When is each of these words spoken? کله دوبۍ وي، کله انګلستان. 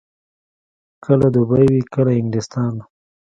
کله 1.05 1.25
دوبۍ 1.35 1.65
وي، 1.71 1.81
کله 1.93 2.11
انګلستان. 2.19 2.73